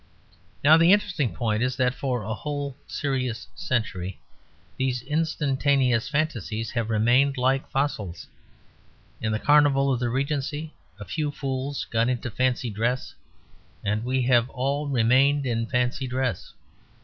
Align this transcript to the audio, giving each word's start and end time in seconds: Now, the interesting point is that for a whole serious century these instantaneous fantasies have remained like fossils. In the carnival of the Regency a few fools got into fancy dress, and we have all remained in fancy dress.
Now, 0.63 0.77
the 0.77 0.91
interesting 0.91 1.31
point 1.35 1.61
is 1.61 1.75
that 1.75 1.93
for 1.93 2.23
a 2.23 2.33
whole 2.33 2.75
serious 2.87 3.47
century 3.53 4.19
these 4.75 5.03
instantaneous 5.03 6.09
fantasies 6.09 6.71
have 6.71 6.89
remained 6.89 7.37
like 7.37 7.69
fossils. 7.69 8.25
In 9.21 9.31
the 9.31 9.37
carnival 9.37 9.93
of 9.93 9.99
the 9.99 10.09
Regency 10.09 10.73
a 10.99 11.05
few 11.05 11.29
fools 11.29 11.85
got 11.91 12.09
into 12.09 12.31
fancy 12.31 12.71
dress, 12.71 13.13
and 13.83 14.03
we 14.03 14.23
have 14.23 14.49
all 14.49 14.87
remained 14.87 15.45
in 15.45 15.67
fancy 15.67 16.07
dress. 16.07 16.51